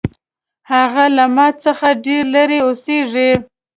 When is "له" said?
1.17-1.25